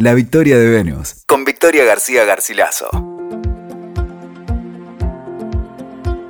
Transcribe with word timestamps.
La 0.00 0.14
victoria 0.14 0.56
de 0.56 0.70
Venus, 0.70 1.24
con 1.26 1.44
Victoria 1.44 1.84
García 1.84 2.24
Garcilaso. 2.24 2.86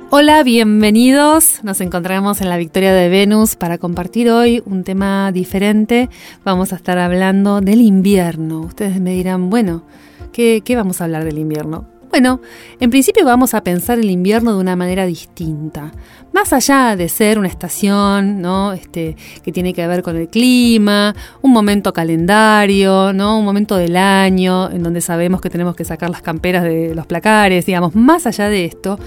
Hola, 0.09 0.41
bienvenidos. 0.41 1.63
Nos 1.63 1.79
encontramos 1.79 2.41
en 2.41 2.49
la 2.49 2.57
Victoria 2.57 2.91
de 2.95 3.09
Venus 3.09 3.55
para 3.55 3.77
compartir 3.77 4.31
hoy 4.31 4.63
un 4.65 4.83
tema 4.83 5.31
diferente. 5.31 6.09
Vamos 6.43 6.73
a 6.73 6.77
estar 6.77 6.97
hablando 6.97 7.61
del 7.61 7.81
invierno. 7.81 8.61
Ustedes 8.61 8.99
me 8.99 9.11
dirán, 9.11 9.51
bueno, 9.51 9.83
¿qué, 10.33 10.63
qué 10.65 10.75
vamos 10.75 10.99
a 10.99 11.03
hablar 11.03 11.23
del 11.23 11.37
invierno? 11.37 11.98
Bueno, 12.09 12.41
en 12.79 12.89
principio 12.89 13.23
vamos 13.23 13.53
a 13.53 13.63
pensar 13.63 13.99
el 13.99 14.09
invierno 14.09 14.53
de 14.53 14.59
una 14.59 14.75
manera 14.75 15.05
distinta. 15.05 15.91
Más 16.33 16.53
allá 16.53 16.95
de 16.95 17.07
ser 17.07 17.37
una 17.37 17.47
estación, 17.47 18.41
¿no? 18.41 18.73
Este, 18.73 19.15
que 19.43 19.51
tiene 19.51 19.73
que 19.73 19.85
ver 19.85 20.01
con 20.01 20.15
el 20.15 20.27
clima, 20.27 21.15
un 21.43 21.51
momento 21.51 21.93
calendario, 21.93 23.13
¿no? 23.13 23.37
Un 23.37 23.45
momento 23.45 23.77
del 23.77 23.95
año 23.95 24.71
en 24.71 24.81
donde 24.81 25.01
sabemos 25.01 25.39
que 25.39 25.51
tenemos 25.51 25.75
que 25.75 25.85
sacar 25.85 26.09
las 26.09 26.23
camperas 26.23 26.63
de 26.63 26.95
los 26.95 27.05
placares, 27.05 27.67
digamos, 27.67 27.93
más 27.95 28.25
allá 28.25 28.49
de 28.49 28.65
esto, 28.65 28.97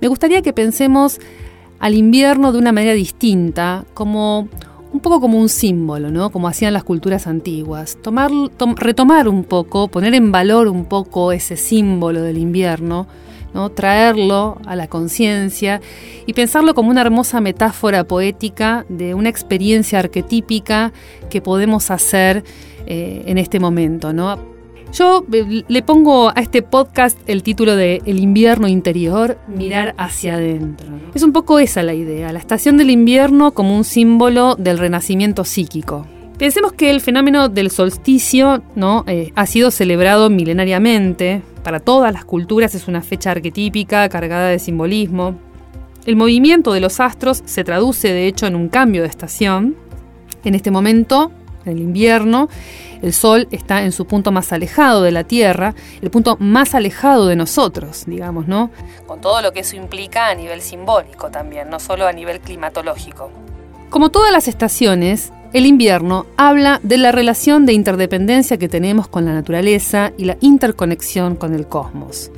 me 0.00 0.08
gustaría 0.08 0.42
que 0.42 0.52
pensemos 0.52 1.20
al 1.78 1.94
invierno 1.94 2.52
de 2.52 2.58
una 2.58 2.72
manera 2.72 2.92
distinta, 2.92 3.84
como 3.94 4.48
un 4.92 5.00
poco 5.00 5.20
como 5.20 5.38
un 5.38 5.48
símbolo, 5.48 6.10
¿no? 6.10 6.30
Como 6.30 6.48
hacían 6.48 6.72
las 6.72 6.84
culturas 6.84 7.26
antiguas. 7.26 7.96
Tomar, 8.02 8.30
retomar 8.76 9.28
un 9.28 9.44
poco, 9.44 9.88
poner 9.88 10.14
en 10.14 10.32
valor 10.32 10.68
un 10.68 10.84
poco 10.84 11.32
ese 11.32 11.56
símbolo 11.56 12.22
del 12.22 12.38
invierno, 12.38 13.06
¿no? 13.54 13.70
Traerlo 13.70 14.58
a 14.66 14.76
la 14.76 14.88
conciencia 14.88 15.80
y 16.26 16.34
pensarlo 16.34 16.74
como 16.74 16.90
una 16.90 17.00
hermosa 17.00 17.40
metáfora 17.40 18.04
poética 18.04 18.84
de 18.88 19.14
una 19.14 19.28
experiencia 19.28 19.98
arquetípica 19.98 20.92
que 21.30 21.40
podemos 21.40 21.90
hacer 21.90 22.44
eh, 22.86 23.22
en 23.26 23.38
este 23.38 23.60
momento, 23.60 24.12
¿no? 24.12 24.51
Yo 24.92 25.24
eh, 25.32 25.64
le 25.66 25.82
pongo 25.82 26.28
a 26.28 26.40
este 26.42 26.60
podcast 26.60 27.18
el 27.26 27.42
título 27.42 27.76
de 27.76 28.02
El 28.04 28.20
invierno 28.20 28.68
interior, 28.68 29.38
mirar 29.48 29.94
hacia 29.96 30.34
adentro. 30.34 30.86
Es 31.14 31.22
un 31.22 31.32
poco 31.32 31.58
esa 31.58 31.82
la 31.82 31.94
idea, 31.94 32.30
la 32.30 32.38
estación 32.38 32.76
del 32.76 32.90
invierno 32.90 33.52
como 33.52 33.74
un 33.74 33.84
símbolo 33.84 34.54
del 34.54 34.76
renacimiento 34.76 35.44
psíquico. 35.44 36.06
Pensemos 36.36 36.72
que 36.74 36.90
el 36.90 37.00
fenómeno 37.00 37.48
del 37.48 37.70
solsticio 37.70 38.62
¿no? 38.74 39.04
Eh, 39.06 39.32
ha 39.34 39.46
sido 39.46 39.70
celebrado 39.70 40.28
milenariamente. 40.28 41.40
Para 41.62 41.80
todas 41.80 42.12
las 42.12 42.26
culturas 42.26 42.74
es 42.74 42.86
una 42.86 43.00
fecha 43.00 43.30
arquetípica 43.30 44.06
cargada 44.10 44.48
de 44.48 44.58
simbolismo. 44.58 45.36
El 46.04 46.16
movimiento 46.16 46.72
de 46.72 46.80
los 46.80 47.00
astros 47.00 47.42
se 47.46 47.64
traduce 47.64 48.08
de 48.08 48.26
hecho 48.26 48.46
en 48.46 48.56
un 48.56 48.68
cambio 48.68 49.02
de 49.02 49.08
estación. 49.08 49.74
En 50.44 50.54
este 50.54 50.70
momento, 50.70 51.30
en 51.64 51.72
el 51.72 51.80
invierno, 51.80 52.48
el 53.02 53.12
Sol 53.12 53.48
está 53.50 53.82
en 53.82 53.92
su 53.92 54.06
punto 54.06 54.32
más 54.32 54.52
alejado 54.52 55.02
de 55.02 55.10
la 55.10 55.24
Tierra, 55.24 55.74
el 56.00 56.10
punto 56.10 56.36
más 56.38 56.74
alejado 56.74 57.26
de 57.26 57.36
nosotros, 57.36 58.04
digamos, 58.06 58.46
¿no? 58.46 58.70
Con 59.06 59.20
todo 59.20 59.42
lo 59.42 59.52
que 59.52 59.60
eso 59.60 59.76
implica 59.76 60.28
a 60.28 60.34
nivel 60.34 60.62
simbólico 60.62 61.30
también, 61.30 61.68
no 61.68 61.80
solo 61.80 62.06
a 62.06 62.12
nivel 62.12 62.40
climatológico. 62.40 63.30
Como 63.90 64.10
todas 64.10 64.32
las 64.32 64.48
estaciones, 64.48 65.32
el 65.52 65.66
invierno 65.66 66.24
habla 66.38 66.80
de 66.82 66.96
la 66.96 67.12
relación 67.12 67.66
de 67.66 67.74
interdependencia 67.74 68.56
que 68.56 68.68
tenemos 68.68 69.06
con 69.06 69.26
la 69.26 69.34
naturaleza 69.34 70.12
y 70.16 70.24
la 70.24 70.38
interconexión 70.40 71.36
con 71.36 71.54
el 71.54 71.66
cosmos. 71.66 72.30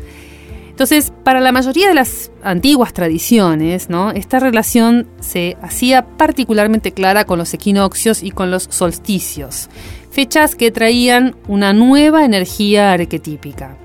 Entonces, 0.74 1.12
para 1.22 1.38
la 1.38 1.52
mayoría 1.52 1.86
de 1.86 1.94
las 1.94 2.32
antiguas 2.42 2.92
tradiciones, 2.92 3.88
¿no? 3.90 4.10
esta 4.10 4.40
relación 4.40 5.06
se 5.20 5.56
hacía 5.62 6.04
particularmente 6.04 6.90
clara 6.90 7.26
con 7.26 7.38
los 7.38 7.54
equinoccios 7.54 8.24
y 8.24 8.32
con 8.32 8.50
los 8.50 8.64
solsticios, 8.70 9.68
fechas 10.10 10.56
que 10.56 10.72
traían 10.72 11.36
una 11.46 11.72
nueva 11.72 12.24
energía 12.24 12.90
arquetípica. 12.92 13.76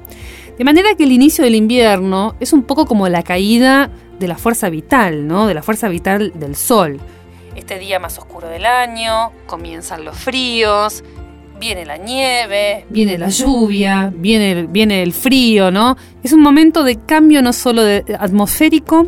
De 0.58 0.64
manera 0.64 0.96
que 0.96 1.04
el 1.04 1.12
inicio 1.12 1.44
del 1.44 1.54
invierno 1.54 2.36
es 2.40 2.54
un 2.54 2.64
poco 2.64 2.88
como 2.88 3.08
la 3.08 3.22
caída 3.22 3.92
de 4.18 4.28
la 4.28 4.40
fuerza 4.40 4.72
vital, 4.72 5.28
¿no? 5.28 5.46
de 5.46 5.54
la 5.54 5.62
fuerza 5.62 5.90
vital 5.90 6.32
del 6.40 6.56
sol. 6.56 7.00
Este 7.56 7.78
día 7.78 8.00
más 8.00 8.18
oscuro 8.18 8.48
del 8.48 8.66
año, 8.66 9.32
comienzan 9.46 10.06
los 10.06 10.18
fríos, 10.18 11.04
viene 11.60 11.86
la 11.86 11.98
nieve, 11.98 12.86
viene 12.90 13.18
la 13.18 13.30
lluvia, 13.30 14.12
viene 14.16 14.52
el, 14.52 14.68
viene 14.68 15.04
el 15.04 15.14
frío, 15.14 15.72
¿no? 15.72 15.98
Es 16.24 16.34
un 16.34 16.42
momento 16.42 16.84
de 16.84 16.96
cambio 16.96 17.42
no 17.42 17.54
solo 17.54 17.84
de, 17.84 18.04
atmosférico, 18.20 19.08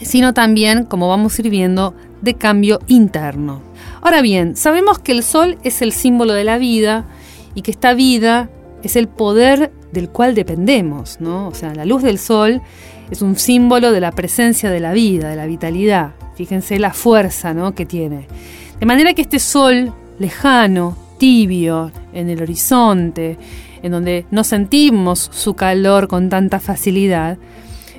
sino 0.00 0.34
también, 0.34 0.84
como 0.84 1.08
vamos 1.08 1.38
a 1.38 1.42
ir 1.42 1.50
viendo, 1.50 1.94
de 2.22 2.34
cambio 2.34 2.80
interno. 2.86 3.62
Ahora 4.00 4.22
bien, 4.22 4.56
sabemos 4.56 4.98
que 4.98 5.12
el 5.12 5.22
sol 5.22 5.58
es 5.62 5.82
el 5.82 5.92
símbolo 5.92 6.32
de 6.32 6.44
la 6.44 6.58
vida 6.58 7.06
y 7.54 7.62
que 7.62 7.70
esta 7.70 7.94
vida 7.94 8.50
es 8.82 8.96
el 8.96 9.08
poder 9.08 9.72
del 9.92 10.08
cual 10.08 10.34
dependemos, 10.34 11.20
¿no? 11.20 11.48
O 11.48 11.54
sea, 11.54 11.74
la 11.74 11.84
luz 11.84 12.02
del 12.02 12.18
sol 12.18 12.62
es 13.10 13.22
un 13.22 13.36
símbolo 13.36 13.92
de 13.92 14.00
la 14.00 14.12
presencia 14.12 14.70
de 14.70 14.80
la 14.80 14.92
vida, 14.92 15.28
de 15.28 15.36
la 15.36 15.46
vitalidad. 15.46 16.12
Fíjense 16.34 16.78
la 16.78 16.92
fuerza, 16.92 17.54
¿no? 17.54 17.74
que 17.74 17.86
tiene. 17.86 18.26
De 18.78 18.86
manera 18.86 19.14
que 19.14 19.22
este 19.22 19.38
sol 19.38 19.92
lejano, 20.18 20.96
tibio 21.18 21.90
en 22.12 22.28
el 22.28 22.42
horizonte, 22.42 23.38
en 23.82 23.92
donde 23.92 24.26
no 24.30 24.44
sentimos 24.44 25.30
su 25.32 25.54
calor 25.54 26.08
con 26.08 26.28
tanta 26.28 26.60
facilidad, 26.60 27.38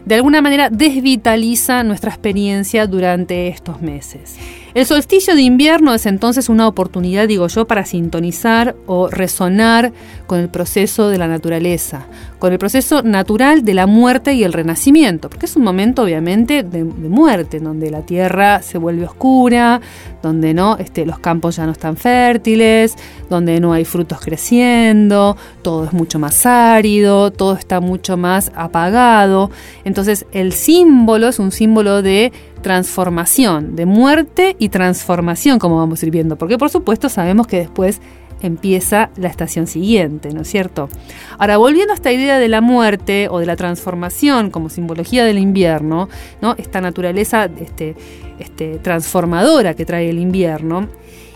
de 0.06 0.16
alguna 0.16 0.42
manera 0.42 0.70
desvitaliza 0.70 1.84
nuestra 1.84 2.12
experiencia 2.12 2.88
durante 2.88 3.50
estos 3.50 3.82
meses. 3.82 4.38
El 4.78 4.86
solsticio 4.86 5.34
de 5.34 5.42
invierno 5.42 5.96
es 5.96 6.06
entonces 6.06 6.50
una 6.50 6.68
oportunidad, 6.68 7.28
digo 7.28 7.48
yo, 7.48 7.66
para 7.66 7.84
sintonizar 7.84 8.76
o 8.86 9.08
resonar 9.10 9.92
con 10.28 10.38
el 10.38 10.50
proceso 10.50 11.10
de 11.10 11.18
la 11.18 11.28
naturaleza, 11.28 12.06
con 12.38 12.54
el 12.54 12.60
proceso 12.60 13.02
natural 13.02 13.66
de 13.66 13.74
la 13.74 13.88
muerte 13.88 14.36
y 14.36 14.44
el 14.44 14.54
renacimiento, 14.54 15.32
porque 15.32 15.48
es 15.48 15.56
un 15.56 15.64
momento 15.64 16.04
obviamente 16.04 16.62
de, 16.62 16.84
muerte, 16.84 17.60
donde 17.60 17.90
la 17.90 18.04
tierra 18.04 18.62
se 18.62 18.78
vuelve 18.78 19.06
oscura, 19.06 19.82
donde 20.22 20.54
no, 20.54 20.78
este, 20.78 21.08
los 21.08 21.18
campos 21.18 21.56
ya 21.56 21.66
no 21.66 21.72
están 21.72 21.98
fértiles, 21.98 22.94
donde 23.32 23.60
no 23.60 23.74
hay 23.74 23.84
frutos 23.84 24.20
creciendo, 24.22 25.38
todo 25.64 25.86
es 25.86 25.94
mucho 25.94 26.20
más 26.20 26.46
árido, 26.46 27.32
todo 27.32 27.54
está 27.54 27.80
mucho 27.80 28.16
más 28.16 28.52
apagado. 28.54 29.50
Entonces 29.86 30.28
el 30.34 30.54
símbolo 30.54 31.30
es 31.30 31.40
un 31.40 31.52
símbolo 31.52 32.04
de 32.04 32.32
transformación, 32.62 33.76
de 33.76 33.86
muerte 33.86 34.56
y 34.60 34.70
transformación, 34.70 35.60
como 35.60 35.78
vamos 35.78 36.02
a 36.02 36.06
ir 36.06 36.12
viendo, 36.12 36.38
porque 36.38 36.58
por 36.58 36.70
supuesto 36.70 37.10
sabemos 37.10 37.48
que 37.48 37.58
después 37.60 38.02
empieza 38.42 39.10
la 39.18 39.28
estación 39.28 39.68
siguiente, 39.68 40.30
¿no 40.34 40.42
es 40.42 40.48
cierto? 40.48 40.90
Ahora, 41.38 41.58
volviendo 41.58 41.94
a 41.94 41.96
esta 41.96 42.12
idea 42.12 42.40
de 42.40 42.48
la 42.48 42.62
muerte 42.62 43.28
o 43.30 43.40
de 43.40 43.46
la 43.46 43.56
transformación 43.56 44.52
como 44.52 44.70
simbología 44.70 45.26
del 45.26 45.40
invierno, 45.40 46.10
¿no? 46.42 46.56
Esta 46.58 46.82
naturaleza 46.82 47.50
este, 47.60 47.96
este, 48.40 48.80
transformadora 48.80 49.74
que 49.74 49.86
trae 49.86 50.10
el 50.10 50.20
invierno, 50.20 50.88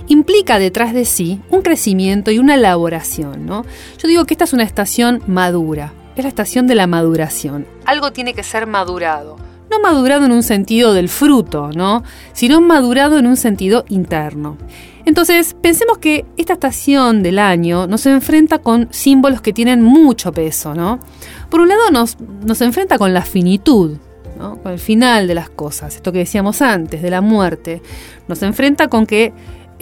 implica 0.08 0.60
detrás 0.60 0.94
de 0.94 1.06
sí 1.06 1.40
un 1.50 1.62
crecimiento 1.62 2.32
y 2.32 2.40
una 2.40 2.56
elaboración, 2.56 3.46
¿no? 3.46 3.66
Yo 3.98 4.08
digo 4.08 4.26
que 4.26 4.34
esta 4.34 4.44
es 4.44 4.54
una 4.54 4.64
estación 4.64 5.24
madura, 5.28 5.94
es 6.16 6.24
la 6.24 6.30
estación 6.30 6.68
de 6.68 6.76
la 6.76 6.88
maduración. 6.88 7.66
Algo 7.86 8.12
tiene 8.12 8.34
que 8.34 8.44
ser 8.44 8.68
madurado 8.68 9.51
no 9.72 9.80
madurado 9.80 10.26
en 10.26 10.32
un 10.32 10.44
sentido 10.44 10.94
del 10.94 11.10
fruto, 11.10 11.72
¿no? 11.74 12.04
sino 12.34 12.62
madurado 12.62 13.18
en 13.18 13.26
un 13.26 13.38
sentido 13.38 13.86
interno. 13.90 14.58
Entonces, 15.06 15.56
pensemos 15.60 15.98
que 15.98 16.26
esta 16.38 16.54
estación 16.54 17.24
del 17.24 17.40
año 17.40 17.88
nos 17.88 18.06
enfrenta 18.06 18.60
con 18.60 18.88
símbolos 18.92 19.42
que 19.42 19.54
tienen 19.54 19.82
mucho 19.82 20.32
peso, 20.32 20.76
¿no? 20.76 21.00
Por 21.50 21.62
un 21.62 21.70
lado 21.70 21.90
nos, 21.92 22.18
nos 22.20 22.62
enfrenta 22.62 23.00
con 23.00 23.12
la 23.14 23.24
finitud, 23.24 23.98
¿no? 24.38 24.58
con 24.62 24.72
el 24.72 24.80
final 24.80 25.28
de 25.28 25.36
las 25.36 25.50
cosas, 25.50 25.96
esto 25.96 26.12
que 26.12 26.20
decíamos 26.20 26.62
antes, 26.62 27.02
de 27.02 27.10
la 27.10 27.22
muerte. 27.22 27.82
Nos 28.28 28.44
enfrenta 28.44 28.90
con 28.90 29.08
que 29.08 29.34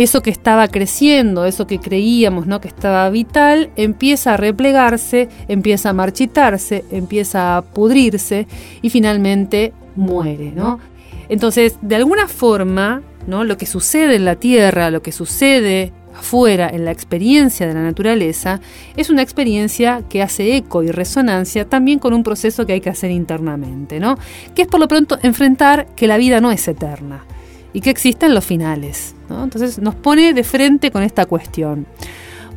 eso 0.03 0.21
que 0.21 0.29
estaba 0.29 0.69
creciendo, 0.69 1.45
eso 1.45 1.67
que 1.67 1.79
creíamos 1.79 2.47
¿no? 2.47 2.61
que 2.61 2.69
estaba 2.69 3.09
vital, 3.09 3.69
empieza 3.75 4.33
a 4.33 4.37
replegarse, 4.37 5.27
empieza 5.49 5.89
a 5.89 5.93
marchitarse, 5.93 6.85
empieza 6.89 7.57
a 7.57 7.61
pudrirse 7.61 8.47
y 8.81 8.89
finalmente 8.89 9.73
muere, 9.97 10.53
¿no? 10.55 10.79
Entonces, 11.27 11.77
de 11.81 11.95
alguna 11.97 12.29
forma, 12.29 13.01
¿no? 13.27 13.43
Lo 13.43 13.57
que 13.57 13.65
sucede 13.65 14.15
en 14.15 14.23
la 14.23 14.35
Tierra, 14.35 14.89
lo 14.89 15.01
que 15.01 15.11
sucede 15.11 15.91
afuera 16.17 16.69
en 16.69 16.85
la 16.85 16.91
experiencia 16.91 17.67
de 17.67 17.73
la 17.73 17.83
naturaleza, 17.83 18.61
es 18.95 19.09
una 19.09 19.21
experiencia 19.21 20.03
que 20.09 20.23
hace 20.23 20.55
eco 20.55 20.81
y 20.81 20.91
resonancia 20.91 21.65
también 21.65 21.99
con 21.99 22.13
un 22.13 22.23
proceso 22.23 22.65
que 22.65 22.73
hay 22.73 22.81
que 22.81 22.89
hacer 22.89 23.11
internamente, 23.11 23.99
¿no? 23.99 24.17
Que 24.55 24.61
es 24.61 24.67
por 24.69 24.79
lo 24.79 24.87
pronto 24.87 25.19
enfrentar 25.23 25.87
que 25.95 26.07
la 26.07 26.17
vida 26.17 26.39
no 26.39 26.51
es 26.51 26.65
eterna 26.69 27.25
y 27.73 27.81
que 27.81 27.89
existen 27.89 28.33
los 28.33 28.45
finales, 28.45 29.15
Entonces 29.29 29.79
nos 29.79 29.95
pone 29.95 30.33
de 30.33 30.43
frente 30.43 30.91
con 30.91 31.03
esta 31.03 31.25
cuestión. 31.25 31.85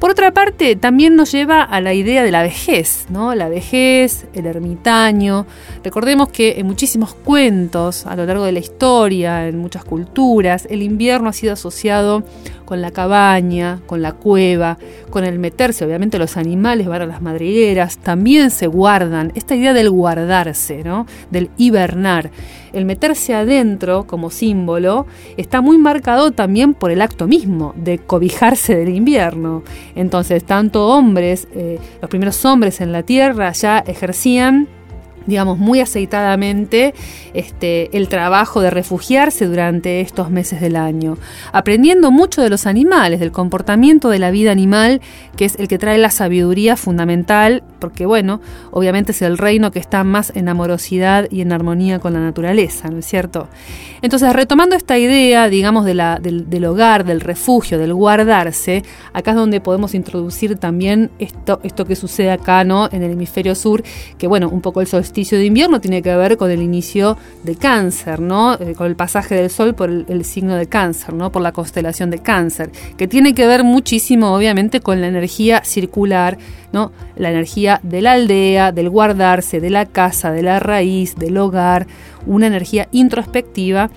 Por 0.02 0.10
otra 0.10 0.34
parte, 0.34 0.74
también 0.74 1.14
nos 1.14 1.30
lleva 1.30 1.62
a 1.62 1.80
la 1.80 1.94
idea 1.94 2.24
de 2.24 2.32
la 2.32 2.42
vejez, 2.42 3.06
¿no? 3.08 3.36
La 3.36 3.48
vejez, 3.48 4.26
el 4.34 4.46
ermitaño. 4.46 5.46
Recordemos 5.84 6.28
que 6.28 6.58
en 6.58 6.66
muchísimos 6.66 7.14
cuentos 7.14 8.04
a 8.04 8.16
lo 8.16 8.26
largo 8.26 8.44
de 8.44 8.50
la 8.50 8.58
historia, 8.58 9.46
en 9.46 9.58
muchas 9.58 9.84
culturas, 9.84 10.66
el 10.68 10.82
invierno 10.82 11.28
ha 11.28 11.32
sido 11.32 11.52
asociado 11.52 12.24
con 12.64 12.80
la 12.80 12.90
cabaña, 12.90 13.80
con 13.86 14.02
la 14.02 14.12
cueva, 14.12 14.78
con 15.10 15.24
el 15.24 15.38
meterse. 15.38 15.84
Obviamente 15.84 16.18
los 16.18 16.36
animales 16.36 16.88
van 16.88 17.02
a 17.02 17.06
las 17.06 17.22
madrigueras, 17.22 17.98
también 17.98 18.50
se 18.50 18.66
guardan. 18.66 19.30
Esta 19.34 19.54
idea 19.54 19.72
del 19.72 19.90
guardarse, 19.90 20.82
¿no? 20.82 21.06
Del 21.30 21.50
hibernar. 21.58 22.30
El 22.72 22.86
meterse 22.86 23.34
adentro 23.34 24.06
como 24.06 24.30
símbolo 24.30 25.06
está 25.36 25.60
muy 25.60 25.76
marcado 25.76 26.30
también 26.30 26.72
por 26.72 26.90
el 26.90 27.02
acto 27.02 27.26
mismo 27.26 27.74
de 27.76 27.98
cobijarse 27.98 28.74
del 28.74 28.88
invierno. 28.88 29.62
Entonces, 29.94 30.44
tanto 30.44 30.88
hombres, 30.88 31.48
eh, 31.54 31.78
los 32.00 32.10
primeros 32.10 32.44
hombres 32.44 32.80
en 32.80 32.92
la 32.92 33.02
tierra 33.02 33.52
ya 33.52 33.78
ejercían 33.78 34.68
digamos, 35.26 35.58
muy 35.58 35.80
aceitadamente 35.80 36.94
este, 37.34 37.96
el 37.96 38.08
trabajo 38.08 38.60
de 38.60 38.70
refugiarse 38.70 39.46
durante 39.46 40.00
estos 40.00 40.30
meses 40.30 40.60
del 40.60 40.76
año, 40.76 41.16
aprendiendo 41.52 42.10
mucho 42.10 42.42
de 42.42 42.50
los 42.50 42.66
animales, 42.66 43.20
del 43.20 43.32
comportamiento 43.32 44.08
de 44.08 44.18
la 44.18 44.30
vida 44.30 44.52
animal, 44.52 45.00
que 45.36 45.44
es 45.44 45.56
el 45.58 45.68
que 45.68 45.78
trae 45.78 45.98
la 45.98 46.10
sabiduría 46.10 46.76
fundamental, 46.76 47.62
porque 47.82 48.06
bueno, 48.06 48.40
obviamente 48.70 49.12
es 49.12 49.20
el 49.20 49.36
reino 49.36 49.70
que 49.70 49.78
está 49.78 50.02
más 50.02 50.32
en 50.34 50.48
amorosidad 50.48 51.28
y 51.30 51.42
en 51.42 51.52
armonía 51.52 51.98
con 51.98 52.14
la 52.14 52.20
naturaleza, 52.20 52.88
¿no 52.88 53.00
es 53.00 53.06
cierto? 53.06 53.48
Entonces, 54.00 54.32
retomando 54.32 54.74
esta 54.74 54.96
idea, 54.96 55.50
digamos, 55.50 55.84
del, 55.84 56.00
del 56.48 56.64
hogar, 56.64 57.04
del 57.04 57.20
refugio, 57.20 57.78
del 57.78 57.92
guardarse, 57.92 58.82
acá 59.12 59.32
es 59.32 59.36
donde 59.36 59.60
podemos 59.60 59.94
introducir 59.94 60.56
también 60.56 61.10
esto, 61.18 61.60
esto 61.62 61.84
que 61.84 61.96
sucede 61.96 62.30
acá, 62.30 62.64
¿no? 62.64 62.88
En 62.90 63.02
el 63.02 63.10
hemisferio 63.10 63.54
sur, 63.54 63.82
que 64.16 64.26
bueno, 64.26 64.48
un 64.48 64.62
poco 64.62 64.80
el 64.80 64.86
sol 64.86 65.02
solsticio 65.02 65.36
de 65.36 65.46
invierno 65.46 65.80
tiene 65.80 66.00
que 66.00 66.14
ver 66.14 66.36
con 66.36 66.50
el 66.50 66.62
inicio 66.62 67.18
de 67.42 67.56
cáncer, 67.56 68.20
¿no? 68.20 68.54
Eh, 68.54 68.74
con 68.76 68.86
el 68.86 68.94
pasaje 68.94 69.34
del 69.34 69.50
sol 69.50 69.74
por 69.74 69.90
el, 69.90 70.24
signo 70.24 70.54
de 70.54 70.68
cáncer, 70.68 71.12
¿no? 71.12 71.32
por 71.32 71.42
la 71.42 71.50
constelación 71.50 72.10
de 72.10 72.20
cáncer, 72.20 72.70
que 72.96 73.08
tiene 73.08 73.34
que 73.34 73.46
ver 73.48 73.64
muchísimo 73.64 74.32
obviamente 74.32 74.80
con 74.80 75.00
la 75.00 75.08
energía 75.08 75.64
circular, 75.64 76.38
¿no? 76.72 76.92
la 77.16 77.30
energía 77.30 77.71
de 77.82 78.02
la 78.02 78.12
aldea, 78.12 78.72
del 78.72 78.90
guardarse, 78.90 79.60
de 79.60 79.70
la 79.70 79.86
casa, 79.86 80.32
de 80.32 80.42
la 80.42 80.60
raíz, 80.60 81.16
del 81.16 81.36
hogar, 81.38 81.86
una 82.26 82.46
energía 82.46 82.88
introspectiva 82.92 83.90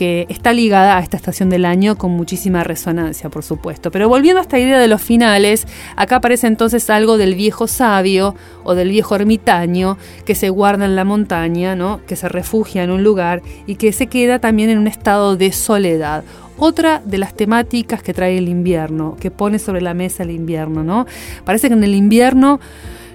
que 0.00 0.24
está 0.30 0.54
ligada 0.54 0.96
a 0.96 1.00
esta 1.00 1.18
estación 1.18 1.50
del 1.50 1.66
año 1.66 1.98
con 1.98 2.12
muchísima 2.12 2.64
resonancia, 2.64 3.28
por 3.28 3.42
supuesto. 3.42 3.90
Pero 3.90 4.08
volviendo 4.08 4.38
a 4.38 4.42
esta 4.42 4.58
idea 4.58 4.78
de 4.78 4.88
los 4.88 5.02
finales, 5.02 5.66
acá 5.94 6.16
aparece 6.16 6.46
entonces 6.46 6.88
algo 6.88 7.18
del 7.18 7.34
viejo 7.34 7.66
sabio 7.66 8.34
o 8.64 8.74
del 8.74 8.88
viejo 8.88 9.14
ermitaño 9.14 9.98
que 10.24 10.34
se 10.34 10.48
guarda 10.48 10.86
en 10.86 10.96
la 10.96 11.04
montaña, 11.04 11.76
¿no? 11.76 12.00
que 12.06 12.16
se 12.16 12.30
refugia 12.30 12.82
en 12.82 12.90
un 12.90 13.04
lugar 13.04 13.42
y 13.66 13.74
que 13.74 13.92
se 13.92 14.06
queda 14.06 14.38
también 14.38 14.70
en 14.70 14.78
un 14.78 14.86
estado 14.86 15.36
de 15.36 15.52
soledad 15.52 16.24
otra 16.56 17.00
de 17.04 17.16
las 17.18 17.34
temáticas 17.34 18.02
que 18.02 18.12
trae 18.12 18.36
el 18.36 18.48
invierno, 18.48 19.16
que 19.18 19.30
pone 19.30 19.58
sobre 19.58 19.80
la 19.80 19.94
mesa 19.94 20.24
el 20.24 20.30
invierno, 20.30 20.84
¿no? 20.84 21.06
Parece 21.44 21.68
que 21.68 21.74
en 21.74 21.82
el 21.84 21.94
invierno 21.94 22.60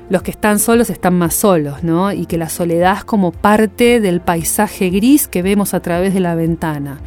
los 0.09 0.21
que 0.21 0.31
están 0.31 0.59
solos 0.59 0.89
están 0.89 1.17
más 1.17 1.33
solos, 1.33 1.83
¿no? 1.83 2.11
Y 2.11 2.25
que 2.25 2.37
la 2.37 2.49
soledad 2.49 2.97
es 2.97 3.05
como 3.05 3.31
parte 3.31 3.99
del 3.99 4.21
paisaje 4.21 4.89
gris 4.89 5.27
que 5.27 5.41
vemos 5.41 5.73
a 5.73 5.79
través 5.79 6.13
de 6.13 6.19
la 6.19 6.35
ventana. 6.35 6.99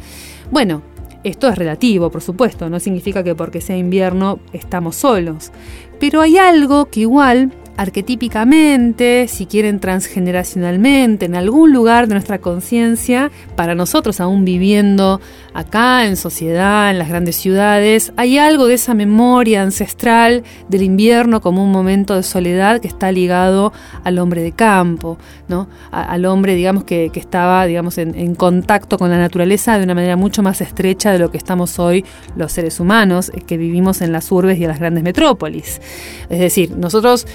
Bueno, 0.51 0.81
esto 1.23 1.49
es 1.49 1.57
relativo, 1.57 2.09
por 2.09 2.21
supuesto, 2.21 2.69
no 2.69 2.79
significa 2.79 3.23
que 3.23 3.35
porque 3.35 3.61
sea 3.61 3.77
invierno 3.77 4.39
estamos 4.53 4.95
solos, 4.95 5.51
pero 5.99 6.21
hay 6.21 6.37
algo 6.37 6.85
que 6.85 7.01
igual 7.01 7.51
arquetípicamente, 7.79 9.29
si 9.29 9.45
quieren 9.45 9.79
transgeneracionalmente, 9.79 11.27
en 11.27 11.35
algún 11.35 11.71
lugar 11.71 12.09
de 12.09 12.15
nuestra 12.15 12.39
conciencia, 12.39 13.31
para 13.55 13.73
nosotros 13.73 14.19
aún 14.19 14.43
viviendo 14.43 15.21
acá 15.53 16.05
en 16.05 16.17
sociedad, 16.17 16.91
en 16.91 16.99
las 16.99 17.07
grandes 17.07 17.37
ciudades, 17.37 18.11
hay 18.17 18.37
algo 18.37 18.67
de 18.67 18.73
esa 18.73 18.93
memoria 18.95 19.61
ancestral 19.61 20.43
del 20.67 20.83
invierno 20.83 21.39
como 21.39 21.63
un 21.63 21.71
momento 21.71 22.17
de 22.17 22.23
soledad 22.23 22.81
que 22.81 22.89
está 22.89 23.13
ligado 23.13 23.71
al 24.03 24.19
hombre 24.19 24.41
de 24.41 24.51
campo, 24.51 25.17
¿no? 25.47 25.69
al 25.89 26.25
hombre, 26.25 26.55
digamos, 26.55 26.83
que, 26.83 27.09
estaba 27.13 27.65
digamos, 27.65 27.97
en, 27.97 28.13
en, 28.13 28.35
contacto 28.35 28.97
con 28.97 29.09
la 29.09 29.17
naturaleza 29.17 29.77
de 29.77 29.85
una 29.85 29.95
manera 29.95 30.17
mucho 30.17 30.43
más 30.43 30.59
estrecha 30.59 31.13
de 31.13 31.19
lo 31.19 31.31
que 31.31 31.37
estamos 31.37 31.79
hoy 31.79 32.03
los 32.35 32.51
seres 32.51 32.81
humanos, 32.81 33.31
eh, 33.33 33.39
que 33.39 33.55
vivimos 33.55 34.01
en 34.01 34.11
las 34.11 34.29
urbes 34.33 34.59
y 34.59 34.63
en 34.63 34.69
las 34.69 34.79
grandes 34.79 35.05
metrópolis. 35.05 35.79
Es 36.29 36.39
decir, 36.39 36.71
nosotros 36.71 37.25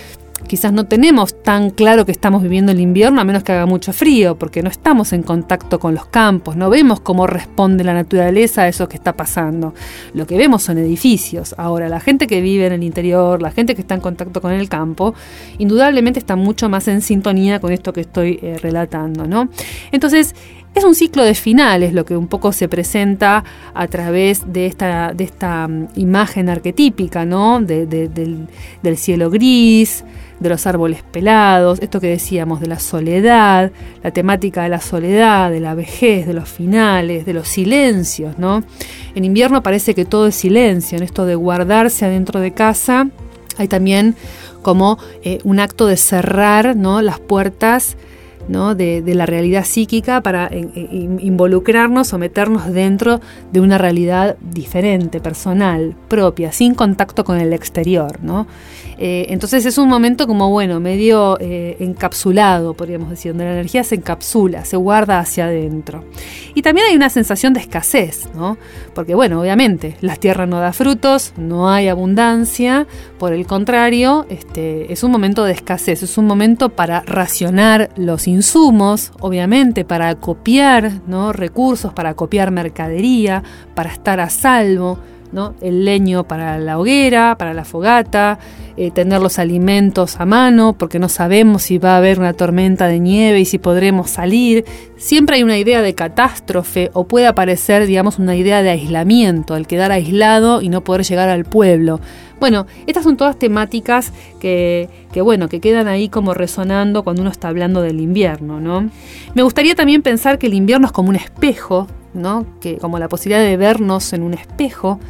quizás 0.47 0.73
no 0.73 0.87
tenemos 0.87 1.43
tan 1.43 1.71
claro 1.71 2.05
que 2.05 2.13
estamos 2.13 2.43
viviendo 2.43 2.73
el 2.73 2.81
invierno 2.81 3.21
a 3.21 3.25
menos 3.25 3.43
que 3.43 3.53
haga 3.53 3.67
mucho 3.67 3.93
frío, 3.93 4.37
porque 4.37 4.63
no 4.63 4.69
estamos 4.69 5.13
en 5.13 5.23
contacto 5.23 5.79
con 5.79 5.95
los 5.95 6.07
campos, 6.07 6.57
no 6.57 6.71
vemos 6.71 7.01
cómo 7.01 7.27
responde 7.27 7.85
la 7.85 7.95
naturaleza 7.95 8.63
a 8.63 8.69
eso 8.69 8.89
que 8.89 8.97
está 8.97 9.15
pasando. 9.15 9.75
Lo 10.13 10.27
que 10.27 10.37
vemos 10.37 10.63
son 10.63 10.79
edificios. 10.79 11.55
Ahora, 11.59 11.89
la 11.89 12.01
gente 12.01 12.27
que 12.27 12.41
vive 12.41 12.67
en 12.67 12.73
el 12.73 12.83
interior, 12.83 13.41
la 13.41 13.51
gente 13.51 13.75
que 13.75 13.81
está 13.81 13.95
en 13.95 14.01
contacto 14.01 14.41
con 14.41 14.53
el 14.53 14.69
campo, 14.69 15.15
indudablemente 15.59 16.19
está 16.19 16.37
mucho 16.37 16.69
más 16.69 16.89
en 16.89 17.01
sintonía 17.01 17.61
con 17.61 17.73
esto 17.73 17.93
que 17.93 18.03
estoy 18.03 18.39
eh, 18.43 18.59
relatando, 18.61 19.27
¿no? 19.27 19.49
Entonces, 19.93 20.35
es 20.75 20.83
un 20.83 20.95
ciclo 20.95 21.23
de 21.23 21.35
finales 21.35 21.93
lo 21.93 22.05
que 22.05 22.17
un 22.17 22.27
poco 22.27 22.53
se 22.53 22.69
presenta 22.69 23.45
a 23.75 23.87
través 23.87 24.53
de 24.53 24.67
esta, 24.67 25.13
de 25.15 25.25
esta 25.25 25.69
mm, 25.69 25.89
imagen 25.97 26.49
arquetípica, 26.49 27.25
¿no? 27.25 27.61
del, 27.61 27.89
del, 27.89 28.97
cielo 28.97 29.31
gris, 29.31 30.05
de 30.45 30.51
los 30.51 30.67
árboles 30.69 31.03
pelados, 31.03 31.81
esto 31.81 32.01
que 32.01 32.07
decíamos 32.07 32.61
de 32.61 32.69
la 32.69 32.79
soledad, 32.79 33.73
la 34.03 34.11
temática 34.13 34.63
de 34.63 34.69
la 34.69 34.81
soledad, 34.81 35.51
de 35.51 35.59
la 35.59 35.75
vejez, 35.75 36.27
de 36.27 36.35
los 36.35 36.49
finales, 36.49 37.27
de 37.27 37.33
los 37.33 37.49
silencios, 37.49 38.39
¿no? 38.39 38.63
En 39.17 39.25
invierno 39.25 39.63
parece 39.63 39.95
que 39.95 40.05
todo 40.05 40.29
es 40.29 40.37
silencio, 40.37 40.97
en 40.97 41.03
esto 41.03 41.27
de 41.27 41.35
guardarse 41.35 42.05
adentro 42.05 42.39
de 42.39 42.53
casa, 42.53 43.09
hay 43.57 43.67
también 43.67 44.15
como 44.63 44.99
eh, 45.23 45.39
un 45.45 45.59
acto 45.59 45.87
de 45.87 45.97
cerrar, 45.97 46.77
¿no? 46.77 47.03
Las 47.03 47.19
puertas 47.19 47.97
de, 48.49 49.15
la 49.15 49.27
realidad 49.27 49.65
psíquica 49.65 50.21
para 50.21 50.51
involucrarnos 50.53 52.13
o 52.13 52.19
meternos 52.19 52.73
dentro 52.73 53.21
de 53.53 53.61
una 53.61 53.79
realidad 53.79 54.37
diferente, 54.41 55.21
personal, 55.21 55.95
propia, 56.09 56.53
sin 56.53 56.75
contacto 56.75 57.25
con 57.25 57.39
el 57.39 57.53
exterior. 57.53 58.19
¿no? 58.23 58.47
Eh, 58.99 59.27
entonces 59.31 59.67
es 59.67 59.79
un 59.79 59.89
momento 59.89 60.27
como, 60.27 60.51
bueno, 60.51 60.81
medio 60.81 61.39
eh, 61.41 61.77
encapsulado, 61.81 62.75
podríamos 62.75 63.11
decir, 63.11 63.33
donde 63.33 63.45
la 63.45 63.53
energía 63.53 63.85
se 63.85 63.97
encapsula, 63.97 64.65
se 64.65 64.77
guarda 64.77 65.19
hacia 65.19 65.47
adentro. 65.47 66.05
Y 66.55 66.63
también 66.63 66.87
hay 66.89 66.97
una 66.97 67.11
sensación 67.11 67.53
de 67.53 67.61
escasez, 67.61 68.29
¿no? 68.35 68.57
porque 68.95 69.15
bueno, 69.15 69.41
obviamente, 69.41 69.97
la 70.01 70.17
tierra 70.17 70.47
no 70.47 70.61
da 70.61 70.73
frutos, 70.73 71.33
no 71.37 71.71
hay 71.71 71.89
abundancia, 71.89 72.87
por 73.19 73.33
el 73.33 73.47
contrario, 73.47 74.27
este, 74.29 74.93
es 74.93 75.03
un 75.03 75.11
momento 75.11 75.45
de 75.45 75.53
escasez, 75.53 76.03
es 76.03 76.19
un 76.19 76.27
momento 76.27 76.69
para 76.69 77.01
racionar 77.03 77.91
los 77.97 78.29
insumos, 78.35 79.13
obviamente, 79.21 79.85
para 79.85 80.15
copiar 80.17 81.01
¿no? 81.07 81.33
recursos, 81.33 81.93
para 81.93 82.15
copiar 82.15 82.51
mercadería, 82.51 83.43
para 83.75 83.91
estar 83.91 84.21
a 84.21 84.29
salvo. 84.29 84.99
El 85.61 85.85
leño 85.85 86.25
para 86.25 86.59
la 86.59 86.79
hoguera, 86.79 87.37
para 87.39 87.55
la 87.55 87.65
fogata, 87.65 88.39
eh, 88.77 88.91
tener 88.91 89.21
los 89.21 89.39
alimentos 89.39 90.21
a 90.21 90.27
mano, 90.27 90.75
porque 90.79 90.99
no 90.99 91.09
sabemos 91.09 91.63
si 91.63 91.79
va 91.79 91.95
a 91.95 91.99
haber 91.99 92.19
una 92.19 92.33
tormenta 92.33 92.87
de 92.87 93.01
nieve 93.01 93.41
y 93.41 93.45
si 93.45 93.59
podremos 93.59 94.11
salir. 94.11 94.65
Siempre 94.97 95.37
hay 95.37 95.43
una 95.43 95.59
idea 95.59 95.83
de 95.83 95.95
catástrofe 95.95 96.91
o 96.93 97.05
puede 97.05 97.27
aparecer, 97.27 97.87
digamos, 97.87 98.19
una 98.19 98.37
idea 98.37 98.63
de 98.63 98.71
aislamiento, 98.71 99.57
el 99.57 99.67
quedar 99.67 99.93
aislado 99.93 100.63
y 100.63 100.69
no 100.69 100.83
poder 100.83 101.05
llegar 101.05 101.29
al 101.29 101.45
pueblo. 101.45 102.01
Bueno, 102.41 102.67
estas 102.87 103.05
son 103.05 103.17
todas 103.17 103.39
temáticas 103.39 104.13
que, 104.41 104.89
bueno, 105.23 105.49
que 105.49 105.61
quedan 105.61 105.89
ahí 105.89 106.09
como 106.09 106.35
resonando 106.35 107.03
cuando 107.03 107.23
uno 107.23 107.31
está 107.31 107.49
hablando 107.49 107.81
del 107.81 108.01
invierno, 108.01 108.61
¿no? 108.61 108.91
Me 109.35 109.43
gustaría 109.43 109.75
también 109.75 110.03
pensar 110.03 110.39
que 110.39 110.49
el 110.49 110.55
invierno 110.55 110.87
es 110.87 110.93
como 110.93 111.09
un 111.11 111.17
espejo, 111.17 111.87
¿no? 112.15 112.47
Que 112.61 112.79
como 112.79 112.99
la 112.99 113.09
posibilidad 113.09 113.45
de 113.45 113.57
vernos 113.57 114.13
en 114.13 114.23
un 114.23 114.35
espejo, 114.35 115.01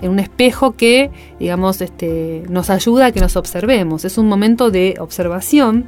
en 0.00 0.10
un 0.10 0.18
espejo 0.18 0.72
que, 0.72 1.10
digamos, 1.38 1.80
este, 1.80 2.42
nos 2.48 2.70
ayuda 2.70 3.06
a 3.06 3.12
que 3.12 3.20
nos 3.20 3.36
observemos. 3.36 4.04
Es 4.04 4.18
un 4.18 4.28
momento 4.28 4.70
de 4.70 4.96
observación, 4.98 5.86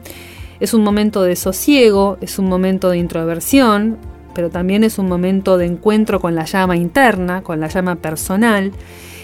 es 0.61 0.75
un 0.75 0.83
momento 0.83 1.23
de 1.23 1.37
sosiego, 1.37 2.19
es 2.21 2.39
un 2.39 2.47
momento 2.49 2.91
de 2.91 2.99
introversión, 2.99 3.99
pero 4.35 4.51
también 4.51 4.85
es 4.85 4.99
un 4.99 5.09
momento 5.09 5.59
de 5.59 5.67
encuentro 5.67 6.21
con 6.21 6.35
la 6.35 6.45
llama 6.45 6.77
interna, 6.77 7.43
con 7.43 7.61
la 7.61 7.69
llama 7.69 7.97
personal. 7.97 8.73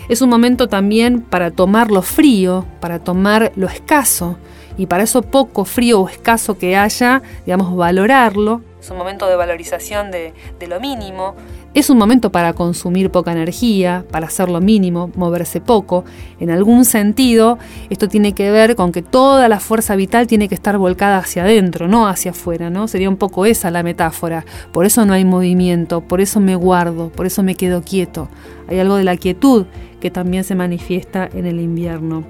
Es 0.09 0.23
un 0.23 0.31
momento 0.31 0.69
también 0.69 1.21
para 1.21 1.51
tomar 1.51 1.91
lo 1.91 2.03
frío, 2.03 2.65
para 2.81 2.99
tomar 2.99 3.53
lo 3.57 3.67
escaso 3.67 4.39
y 4.79 4.87
para 4.87 5.03
eso 5.03 5.23
poco 5.23 5.65
frío 5.65 6.01
o 6.01 6.09
escaso 6.09 6.57
que 6.57 6.77
haya, 6.77 7.23
digamos, 7.45 7.77
valorarlo. 7.77 8.63
Es 8.89 8.93
un 8.93 8.97
momento 8.97 9.29
de 9.29 9.37
valorización 9.37 10.11
de, 10.11 10.33
lo 10.67 10.81
mínimo. 10.81 11.35
Es 11.75 11.91
un 11.91 11.99
momento 11.99 12.33
para 12.33 12.55
consumir 12.55 13.11
poca 13.11 13.33
energía, 13.33 14.07
para 14.11 14.29
hacer 14.29 14.49
lo 14.49 14.63
mínimo, 14.63 15.11
moverse 15.15 15.61
poco. 15.61 16.07
En 16.41 16.49
algún 16.49 16.87
sentido, 16.87 17.59
esto 17.91 18.09
tiene 18.09 18.33
que 18.33 18.51
ver 18.51 18.77
con 18.77 18.91
que 18.91 19.03
toda 19.03 19.47
la 19.51 19.61
fuerza 19.61 19.95
vital 19.95 20.27
tiene 20.27 20.49
que 20.49 20.55
estar 20.55 20.79
volcada 20.79 21.19
hacia 21.19 21.43
adentro, 21.43 21.87
no 21.87 22.09
hacia 22.09 22.31
afuera, 22.31 22.71
¿no? 22.71 22.89
Sería 22.89 23.11
un 23.11 23.19
poco 23.19 23.45
esa 23.45 23.71
la 23.71 23.83
metáfora. 23.83 24.47
Por 24.73 24.87
eso 24.87 25.05
no 25.05 25.13
hay 25.13 25.27
movimiento, 25.27 26.01
por 26.01 26.23
eso 26.23 26.41
me 26.41 26.55
guardo, 26.55 27.11
por 27.11 27.27
eso 27.27 27.43
me 27.43 27.57
quedo 27.57 27.83
quieto. 27.83 28.31
Hay 28.69 28.79
algo 28.79 28.97
de 28.97 29.05
la 29.05 29.19
quietud 29.19 29.67
que 30.01 30.11
también 30.11 30.45
se 30.45 30.55
manifiesta 30.55 31.29
en 31.35 31.45
el 31.45 31.61
invierno. 31.61 32.25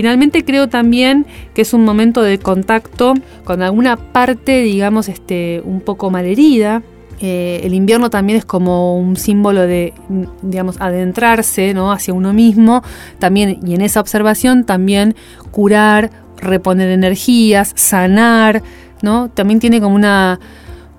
Finalmente 0.00 0.46
creo 0.46 0.66
también 0.66 1.26
que 1.52 1.60
es 1.60 1.74
un 1.74 1.84
momento 1.84 2.22
de 2.22 2.38
contacto 2.38 3.12
con 3.44 3.60
alguna 3.60 3.98
parte, 3.98 4.62
digamos, 4.62 5.10
este, 5.10 5.60
un 5.62 5.82
poco 5.82 6.10
malherida. 6.10 6.82
Eh, 7.20 7.60
el 7.64 7.74
invierno 7.74 8.08
también 8.08 8.38
es 8.38 8.46
como 8.46 8.96
un 8.98 9.16
símbolo 9.16 9.60
de, 9.60 9.92
digamos, 10.40 10.80
adentrarse 10.80 11.74
¿no? 11.74 11.92
hacia 11.92 12.14
uno 12.14 12.32
mismo, 12.32 12.82
también, 13.18 13.60
y 13.62 13.74
en 13.74 13.82
esa 13.82 14.00
observación 14.00 14.64
también 14.64 15.16
curar, 15.50 16.10
reponer 16.38 16.88
energías, 16.88 17.72
sanar, 17.76 18.62
¿no? 19.02 19.28
También 19.28 19.60
tiene 19.60 19.82
como 19.82 19.94
una 19.94 20.40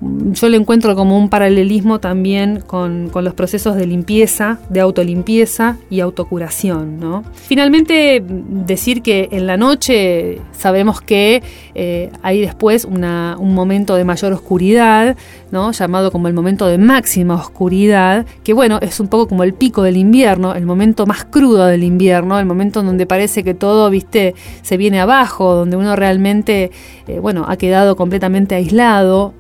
yo 0.02 0.50
le 0.50 0.58
encuentro 0.58 0.96
como 0.96 1.18
un 1.18 1.30
paralelismo 1.30 2.00
también 2.00 2.64
con, 2.66 3.12
los 3.14 3.34
procesos 3.36 3.76
de 3.76 3.86
limpieza, 3.86 4.58
de 4.70 4.80
autolimpieza 4.80 5.78
y 5.92 6.00
autocuración. 6.00 7.00
¿no? 7.00 7.24
Finalmente, 7.34 8.24
decir 8.26 9.04
que 9.04 9.30
en 9.32 9.46
la 9.46 9.58
noche 9.58 10.42
sabemos 10.54 11.02
que 11.02 11.44
eh, 11.76 12.10
hay 12.24 12.42
después 12.42 12.86
un 12.86 13.54
momento 13.54 13.96
de 13.96 14.04
mayor 14.04 14.34
oscuridad, 14.34 15.16
¿no? 15.52 15.72
llamado 15.72 16.12
como 16.12 16.28
el 16.28 16.34
momento 16.34 16.66
de 16.66 16.80
máxima 16.80 17.36
oscuridad, 17.36 18.26
que 18.44 18.54
bueno, 18.54 18.80
es 18.82 19.00
un 19.00 19.08
poco 19.08 19.28
como 19.28 19.44
el 19.44 19.54
pico 19.54 19.84
del 19.84 19.98
invierno, 19.98 20.56
el 20.56 20.66
momento 20.66 21.06
más 21.06 21.26
crudo 21.26 21.68
del 21.68 21.84
invierno, 21.84 22.40
el 22.40 22.46
momento 22.46 22.80
en 22.80 22.88
donde 22.88 23.06
parece 23.06 23.44
que 23.44 23.54
todo, 23.54 23.90
viste, 23.92 24.34
se 24.64 24.78
viene 24.78 25.00
abajo, 25.00 25.54
donde 25.54 25.78
uno 25.78 25.96
realmente, 25.96 26.72
eh, 27.08 27.20
bueno, 27.20 27.46
ha 27.48 27.58
quedado 27.58 27.96
completamente 27.96 28.56
aislado 28.56 29.34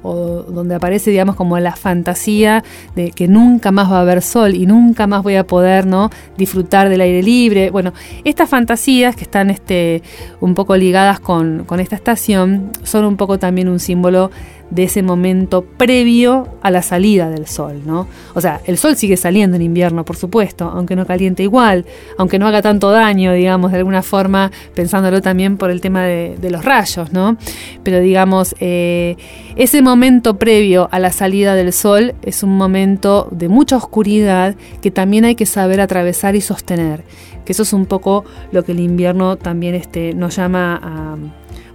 donde 0.54 0.76
aparece, 0.76 1.12
digamos, 1.12 1.36
como 1.36 1.58
la 1.60 1.76
fantasía 1.76 2.64
de 2.96 3.12
que 3.12 3.28
nunca 3.28 3.72
más 3.72 3.92
va 3.92 3.98
a 3.98 4.02
haber 4.02 4.22
sol 4.22 4.56
y 4.56 4.66
nunca 4.66 5.08
más 5.08 5.24
voy 5.24 5.36
a 5.36 5.46
poder, 5.46 5.86
¿no? 5.86 6.10
Disfrutar 6.38 6.90
del 6.90 7.02
aire 7.02 7.24
libre. 7.24 7.70
Bueno, 7.70 7.94
estas 8.24 8.50
fantasías 8.50 9.16
que 9.16 9.24
están 9.24 9.50
este, 9.50 10.04
un 10.40 10.54
poco 10.54 10.76
ligadas 10.78 11.20
con, 11.20 11.64
con 11.66 11.80
esta 11.80 11.96
estación 11.96 12.72
son 12.84 13.06
un 13.06 13.18
poco 13.18 13.40
también 13.40 13.70
un 13.70 13.80
símbolo 13.80 14.32
de 14.72 14.84
ese 14.84 15.04
momento 15.04 15.64
previo 15.64 16.48
a 16.62 16.72
la 16.72 16.82
salida 16.82 17.30
del 17.30 17.46
sol, 17.46 17.82
¿no? 17.86 18.08
O 18.34 18.42
sea, 18.42 18.62
el 18.66 18.78
sol 18.78 18.96
sigue 18.96 19.18
saliendo 19.18 19.58
en 19.58 19.62
invierno, 19.62 20.06
por 20.06 20.16
supuesto, 20.16 20.66
aunque 20.66 20.96
no 20.96 21.06
caliente 21.06 21.44
igual, 21.44 21.86
aunque 22.18 22.40
no 22.40 22.48
haga 22.48 22.62
tanto 22.62 22.90
daño, 22.90 23.34
digamos, 23.34 23.74
de 23.74 23.80
alguna 23.80 24.02
forma, 24.02 24.50
pensándolo 24.74 25.22
también 25.22 25.58
por 25.58 25.70
el 25.72 25.82
tema 25.82 26.04
de, 26.04 26.38
los 26.50 26.66
rayos, 26.66 27.14
¿no? 27.14 27.38
Pero 27.84 28.00
digamos, 28.00 28.56
eh, 28.60 29.16
ese 29.56 29.82
momento 29.82 30.38
previo 30.38 30.90
a 30.92 31.00
la 31.00 31.12
salida 31.12 31.56
del 31.56 31.72
sol 31.72 32.14
es 32.22 32.44
un 32.44 32.58
momento 32.58 33.28
de 33.32 33.48
mucha 33.48 33.78
oscuridad 33.78 34.56
que 34.82 34.92
también 34.92 35.26
hay 35.26 35.36
que 35.36 35.46
saber 35.46 35.80
atravesar 35.80 36.36
y 36.36 36.42
sostener, 36.42 37.04
que 37.46 37.52
eso 37.52 37.64
es 37.64 37.74
un 37.74 37.86
poco 37.86 38.26
lo 38.52 38.64
que 38.64 38.72
el 38.72 38.80
invierno 38.80 39.38
también 39.38 39.76
este, 39.76 40.14
nos 40.14 40.36
llama 40.36 40.80
a, 40.82 41.18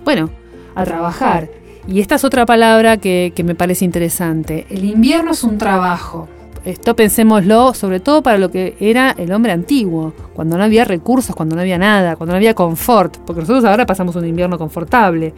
bueno, 0.04 0.30
a 0.74 0.84
trabajar 0.84 1.48
y 1.88 2.00
esta 2.00 2.16
es 2.16 2.24
otra 2.24 2.46
palabra 2.46 2.96
que, 2.96 3.32
me 3.44 3.54
parece 3.54 3.84
interesante. 3.84 4.66
El 4.70 4.84
invierno 4.84 5.32
es 5.32 5.44
un 5.44 5.58
trabajo. 5.58 6.28
Esto 6.64 6.96
pensémoslo 6.96 7.74
sobre 7.74 8.00
todo 8.00 8.22
para 8.22 8.38
lo 8.38 8.50
que 8.50 8.76
era 8.80 9.14
el 9.16 9.30
hombre 9.32 9.52
antiguo, 9.52 10.12
cuando 10.34 10.58
no 10.58 10.64
había 10.64 10.84
recursos, 10.84 11.36
cuando 11.36 11.54
no 11.54 11.60
había 11.60 11.78
nada, 11.78 12.16
cuando 12.16 12.32
no 12.32 12.38
había 12.38 12.54
confort, 12.54 13.18
porque 13.18 13.42
nosotros 13.42 13.64
ahora 13.64 13.86
pasamos 13.86 14.16
un 14.16 14.26
invierno 14.26 14.58
confortable. 14.58 15.32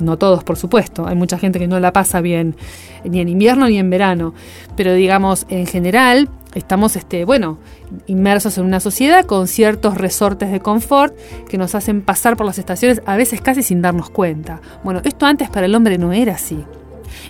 No 0.00 0.18
todos, 0.18 0.42
por 0.42 0.56
supuesto. 0.56 1.06
Hay 1.06 1.14
mucha 1.14 1.38
gente 1.38 1.60
que 1.60 1.68
no 1.68 1.78
la 1.78 1.92
pasa 1.92 2.20
bien, 2.20 2.56
ni 3.04 3.20
en 3.20 3.28
invierno 3.28 3.68
ni 3.68 3.78
en 3.78 3.88
verano. 3.88 4.34
Pero 4.76 4.92
digamos, 4.94 5.46
en 5.48 5.66
general, 5.66 6.28
estamos, 6.54 6.96
este, 6.96 7.24
bueno, 7.24 7.58
inmersos 8.06 8.58
en 8.58 8.64
una 8.64 8.80
sociedad 8.80 9.24
con 9.26 9.48
ciertos 9.48 9.98
resortes 9.98 10.50
de 10.50 10.60
confort 10.60 11.16
que 11.48 11.58
nos 11.58 11.74
hacen 11.74 12.02
pasar 12.02 12.36
por 12.36 12.46
las 12.46 12.58
estaciones 12.58 13.02
a 13.06 13.16
veces 13.16 13.40
casi 13.40 13.62
sin 13.62 13.82
darnos 13.82 14.10
cuenta. 14.10 14.60
Bueno, 14.82 15.00
esto 15.04 15.26
antes 15.26 15.50
para 15.50 15.66
el 15.66 15.74
hombre 15.74 15.98
no 15.98 16.12
era 16.12 16.34
así. 16.34 16.64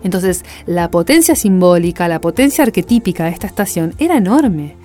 Entonces, 0.03 0.45
la 0.67 0.91
potencia 0.91 1.35
simbólica, 1.35 2.09
la 2.09 2.21
potencia 2.21 2.65
arquetípica 2.65 3.25
de 3.25 3.31
esta 3.31 3.47
estación 3.47 3.95
era 3.99 4.17
enorme. 4.17 4.77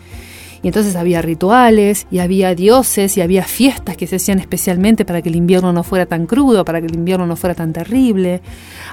Y 0.61 0.67
entonces 0.67 0.95
había 0.95 1.21
rituales, 1.21 2.07
y 2.11 2.19
había 2.19 2.55
dioses, 2.55 3.17
y 3.17 3.21
había 3.21 3.43
fiestas 3.43 3.97
que 3.97 4.07
se 4.07 4.17
hacían 4.17 4.39
especialmente 4.39 5.05
para 5.05 5.21
que 5.21 5.29
el 5.29 5.35
invierno 5.35 5.73
no 5.73 5.83
fuera 5.83 6.05
tan 6.05 6.25
crudo, 6.25 6.65
para 6.65 6.81
que 6.81 6.87
el 6.87 6.95
invierno 6.95 7.25
no 7.25 7.35
fuera 7.35 7.55
tan 7.55 7.73
terrible. 7.73 8.41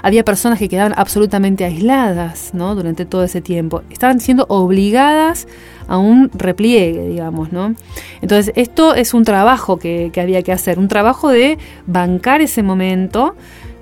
Había 0.01 0.23
personas 0.23 0.59
que 0.59 0.69
quedaban 0.69 0.93
absolutamente 0.95 1.65
aisladas 1.65 2.51
¿no? 2.53 2.75
durante 2.75 3.05
todo 3.05 3.23
ese 3.23 3.41
tiempo. 3.41 3.83
Estaban 3.89 4.19
siendo 4.19 4.45
obligadas 4.49 5.47
a 5.87 5.97
un 5.97 6.29
repliegue, 6.33 7.07
digamos, 7.07 7.51
¿no? 7.51 7.73
Entonces, 8.21 8.53
esto 8.55 8.93
es 8.93 9.13
un 9.13 9.23
trabajo 9.23 9.77
que, 9.77 10.09
que 10.13 10.21
había 10.21 10.41
que 10.43 10.51
hacer, 10.51 10.79
un 10.79 10.87
trabajo 10.87 11.29
de 11.29 11.57
bancar 11.85 12.41
ese 12.41 12.61
momento, 12.61 13.35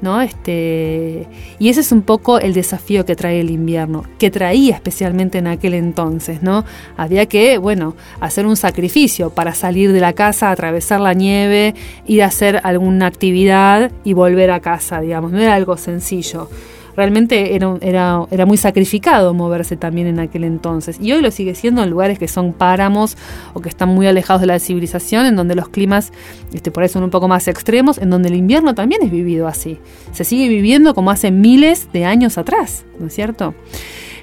¿no? 0.05 0.21
Este, 0.21 1.27
y 1.59 1.69
ese 1.69 1.81
es 1.81 1.91
un 1.91 2.03
poco 2.03 2.39
el 2.39 2.53
desafío 2.53 3.05
que 3.05 3.15
trae 3.15 3.41
el 3.41 3.49
invierno, 3.49 4.03
que 4.19 4.29
traía 4.29 4.75
especialmente 4.75 5.39
en 5.39 5.47
aquel 5.47 5.73
entonces, 5.73 6.43
¿no? 6.43 6.63
Había 6.95 7.25
que, 7.25 7.57
bueno, 7.57 7.95
hacer 8.21 8.45
un 8.45 8.55
sacrificio 8.55 9.31
para 9.31 9.53
salir 9.55 9.91
de 9.91 9.99
la 9.99 10.13
casa, 10.13 10.51
atravesar 10.51 11.01
la 11.01 11.13
nieve, 11.13 11.73
ir 12.05 12.21
a 12.21 12.27
hacer 12.27 12.61
alguna 12.63 13.07
actividad 13.07 13.91
y 14.03 14.13
volver 14.13 14.51
a 14.51 14.59
casa, 14.59 15.01
digamos, 15.01 15.31
no 15.31 15.39
era 15.39 15.55
algo 15.55 15.75
sencillo 15.75 16.49
realmente 16.95 17.55
era, 17.55 17.75
era, 17.81 18.25
era 18.31 18.45
muy 18.45 18.57
sacrificado 18.57 19.33
moverse 19.33 19.77
también 19.77 20.07
en 20.07 20.19
aquel 20.19 20.43
entonces. 20.43 20.97
Y 21.01 21.11
hoy 21.11 21.21
lo 21.21 21.31
sigue 21.31 21.55
siendo 21.55 21.83
en 21.83 21.89
lugares 21.89 22.19
que 22.19 22.27
son 22.27 22.53
páramos 22.53 23.17
o 23.53 23.61
que 23.61 23.69
están 23.69 23.89
muy 23.89 24.07
alejados 24.07 24.41
de 24.41 24.47
la 24.47 24.59
civilización, 24.59 25.25
en 25.25 25.35
donde 25.35 25.55
los 25.55 25.69
climas 25.69 26.11
este, 26.53 26.71
por 26.71 26.83
ahí 26.83 26.89
son 26.89 27.03
un 27.03 27.09
poco 27.09 27.27
más 27.27 27.47
extremos, 27.47 27.97
en 27.97 28.09
donde 28.09 28.29
el 28.29 28.35
invierno 28.35 28.75
también 28.75 29.01
es 29.03 29.11
vivido 29.11 29.47
así. 29.47 29.77
Se 30.11 30.23
sigue 30.23 30.47
viviendo 30.47 30.95
como 30.95 31.11
hace 31.11 31.31
miles 31.31 31.89
de 31.93 32.05
años 32.05 32.37
atrás, 32.37 32.85
¿no 32.99 33.07
es 33.07 33.13
cierto? 33.13 33.53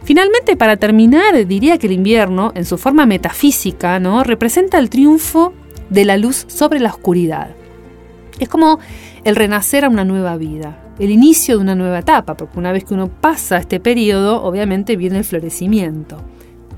Finalmente, 0.05 0.57
para 0.57 0.77
terminar, 0.77 1.47
diría 1.47 1.79
que 1.79 1.87
el 1.87 1.93
invierno, 1.93 2.53
en 2.57 2.65
su 2.65 2.77
forma 2.77 3.07
metafísica, 3.07 4.01
¿no? 4.01 4.25
representa 4.25 4.79
el 4.79 4.91
triunfo 4.91 5.53
de 5.91 6.05
la 6.05 6.17
luz 6.17 6.45
sobre 6.49 6.81
la 6.81 6.89
oscuridad. 6.89 7.51
Es 8.41 8.49
como 8.49 8.81
el 9.23 9.37
renacer 9.37 9.85
a 9.85 9.89
una 9.89 10.05
nueva 10.05 10.37
vida 10.37 10.82
el 10.99 11.11
inicio 11.11 11.57
de 11.57 11.63
una 11.63 11.75
nueva 11.75 12.01
etapa, 12.01 12.35
porque 12.37 12.59
una 12.59 12.73
vez 12.73 12.85
que 12.85 12.95
uno 12.95 13.09
pasa 13.09 13.59
este 13.59 13.81
periodo, 13.81 14.43
obviamente 14.43 14.97
viene 14.97 15.19
el 15.19 15.25
florecimiento. 15.25 16.19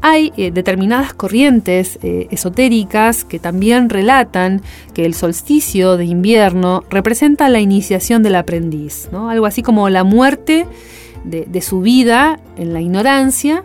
Hay 0.01 0.33
eh, 0.37 0.51
determinadas 0.51 1.15
corrientes 1.15 1.99
eh, 2.03 2.29
esotéricas 2.31 3.25
que 3.25 3.39
también 3.39 3.89
relatan 3.89 4.61
que 4.93 5.07
el 5.07 5.15
solsticio 5.15 5.97
de 5.97 6.05
invierno 6.05 6.85
representa 6.91 7.49
la 7.49 7.61
iniciación 7.61 8.23
del 8.23 8.35
aprendiz, 8.35 9.09
¿no? 9.13 9.31
algo 9.31 9.47
así 9.47 9.63
como 9.63 9.89
la 9.89 10.05
muerte 10.05 10.67
de, 11.25 11.47
de 11.47 11.61
su 11.63 11.81
vida 11.81 12.39
en 12.59 12.75
la 12.75 12.83
ignorancia 12.83 13.65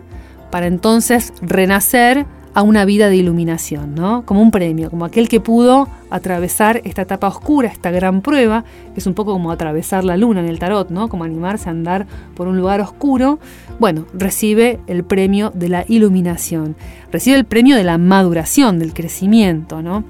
para 0.50 0.66
entonces 0.66 1.34
renacer 1.42 2.26
a 2.54 2.62
una 2.62 2.84
vida 2.84 3.08
de 3.08 3.16
iluminación, 3.16 3.94
¿no? 3.94 4.24
Como 4.26 4.42
un 4.42 4.50
premio, 4.50 4.90
como 4.90 5.04
aquel 5.04 5.28
que 5.28 5.40
pudo 5.40 5.88
atravesar 6.10 6.80
esta 6.84 7.02
etapa 7.02 7.28
oscura, 7.28 7.68
esta 7.68 7.90
gran 7.90 8.20
prueba, 8.20 8.64
que 8.92 9.00
es 9.00 9.06
un 9.06 9.14
poco 9.14 9.32
como 9.32 9.50
atravesar 9.50 10.04
la 10.04 10.16
luna 10.16 10.40
en 10.40 10.46
el 10.46 10.58
tarot, 10.58 10.90
¿no? 10.90 11.08
Como 11.08 11.24
animarse 11.24 11.68
a 11.68 11.72
andar 11.72 12.06
por 12.34 12.48
un 12.48 12.56
lugar 12.56 12.80
oscuro. 12.80 13.38
Bueno, 13.78 14.06
recibe 14.12 14.80
el 14.86 15.04
premio 15.04 15.50
de 15.54 15.68
la 15.68 15.84
iluminación, 15.88 16.76
recibe 17.10 17.36
el 17.36 17.44
premio 17.44 17.76
de 17.76 17.84
la 17.84 17.98
maduración, 17.98 18.78
del 18.78 18.92
crecimiento, 18.92 19.82
¿no? 19.82 20.04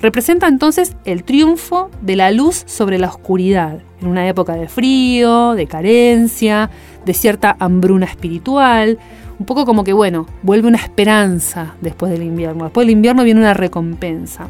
Representa 0.00 0.46
entonces 0.46 0.96
el 1.04 1.24
triunfo 1.24 1.90
de 2.02 2.14
la 2.14 2.30
luz 2.30 2.62
sobre 2.66 2.98
la 2.98 3.08
oscuridad, 3.08 3.80
en 4.00 4.08
una 4.08 4.28
época 4.28 4.54
de 4.54 4.68
frío, 4.68 5.54
de 5.54 5.66
carencia, 5.66 6.70
de 7.04 7.14
cierta 7.14 7.56
hambruna 7.58 8.06
espiritual, 8.06 8.98
un 9.38 9.46
poco 9.46 9.64
como 9.64 9.84
que, 9.84 9.92
bueno, 9.92 10.26
vuelve 10.42 10.68
una 10.68 10.78
esperanza 10.78 11.74
después 11.80 12.10
del 12.12 12.22
invierno. 12.22 12.64
Después 12.64 12.86
del 12.86 12.92
invierno 12.92 13.24
viene 13.24 13.40
una 13.40 13.54
recompensa. 13.54 14.48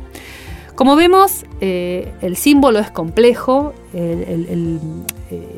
Como 0.79 0.95
vemos, 0.95 1.45
eh, 1.61 2.13
el 2.23 2.37
símbolo 2.37 2.79
es 2.79 2.89
complejo, 2.89 3.75
eh, 3.93 4.79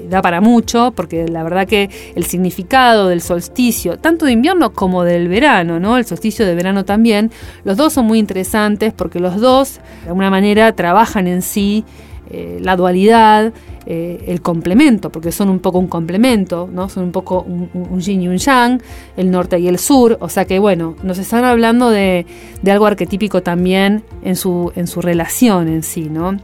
da 0.08 0.22
para 0.22 0.40
mucho, 0.40 0.94
porque 0.96 1.28
la 1.28 1.42
verdad 1.42 1.68
que 1.68 1.90
el 2.14 2.24
significado 2.24 3.08
del 3.08 3.20
solsticio, 3.20 3.98
tanto 3.98 4.24
de 4.24 4.32
invierno 4.32 4.72
como 4.72 5.04
del 5.04 5.28
verano, 5.28 5.78
¿no? 5.78 5.98
el 5.98 6.06
solsticio 6.06 6.46
de 6.46 6.54
verano 6.54 6.86
también, 6.86 7.30
los 7.64 7.76
dos 7.76 7.92
son 7.92 8.06
muy 8.06 8.18
interesantes 8.18 8.94
porque 8.94 9.20
los 9.20 9.38
dos, 9.38 9.80
de 10.04 10.08
alguna 10.08 10.30
manera, 10.30 10.72
trabajan 10.72 11.26
en 11.26 11.42
sí 11.42 11.84
eh, 12.30 12.58
la 12.62 12.76
dualidad, 12.76 13.52
eh, 13.92 14.22
el 14.28 14.40
complemento, 14.40 15.10
porque 15.10 15.32
son 15.32 15.48
un 15.48 15.58
poco 15.58 15.80
un 15.80 15.88
complemento, 15.88 16.70
¿no? 16.72 16.88
Son 16.88 17.02
un 17.02 17.10
poco 17.10 17.42
un, 17.42 17.98
yin 17.98 18.22
y 18.22 18.28
un 18.28 18.36
yang, 18.36 18.80
el 19.16 19.32
norte 19.32 19.58
y 19.58 19.66
el 19.66 19.80
sur, 19.80 20.16
o 20.20 20.28
sea 20.28 20.44
que 20.44 20.60
bueno, 20.60 20.94
nos 21.02 21.18
están 21.18 21.42
hablando 21.42 21.90
de, 21.90 22.24
algo 22.70 22.86
arquetípico 22.86 23.42
también 23.42 24.04
en 24.22 24.36
su, 24.36 24.70
en 24.76 24.86
su 24.86 25.02
relación 25.02 25.66
en 25.66 25.82
sí, 25.82 26.08
¿no? 26.08 26.36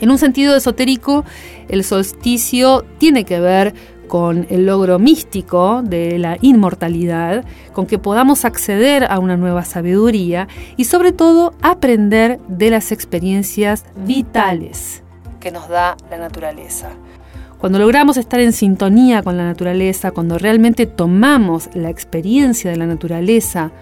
En 0.00 0.08
un 0.08 0.18
sentido 0.18 0.54
esotérico, 0.54 1.24
el 1.68 1.82
solsticio 1.82 2.84
tiene 2.98 3.24
que 3.24 3.40
ver 3.40 3.74
con 4.06 4.46
el 4.48 4.64
logro 4.64 5.00
místico 5.00 5.82
de 5.82 6.16
la 6.20 6.38
inmortalidad, 6.42 7.44
con 7.72 7.86
que 7.86 7.98
podamos 7.98 8.44
acceder 8.44 9.02
a 9.10 9.18
una 9.18 9.36
nueva 9.36 9.64
sabiduría 9.64 10.46
y 10.76 10.84
sobre 10.84 11.10
todo 11.10 11.54
aprender 11.60 12.38
de 12.46 12.70
las 12.70 12.92
experiencias 12.92 13.84
vitales 14.06 15.02
que 15.40 15.50
nos 15.50 15.68
da 15.68 15.96
la 16.10 16.18
naturaleza. 16.18 16.90
Cuando 17.58 17.78
logramos 17.78 18.16
estar 18.16 18.38
en 18.40 18.52
sintonía 18.52 19.22
con 19.22 19.36
la 19.36 19.44
naturaleza, 19.44 20.12
cuando 20.12 20.38
realmente 20.38 20.86
tomamos 20.86 21.68
la 21.74 21.90
experiencia 21.90 22.70
de 22.70 22.76
la 22.76 22.86
naturaleza 22.86 23.72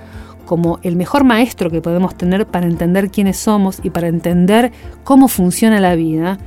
como 0.46 0.78
el 0.82 0.96
mejor 0.96 1.25
maestro 1.25 1.70
que 1.70 1.82
podemos 1.82 2.16
tener 2.16 2.46
para 2.46 2.66
entender 2.66 3.10
quiénes 3.10 3.36
somos 3.36 3.80
y 3.82 3.90
para 3.90 4.08
entender 4.08 4.72
cómo 5.04 5.28
funciona 5.28 5.80
la 5.80 5.94
vida, 5.94 6.38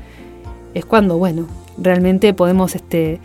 es 0.74 0.86
cuando, 0.86 1.18
bueno, 1.18 1.46
realmente 1.78 2.34
podemos 2.34 2.76
este, 2.76 3.20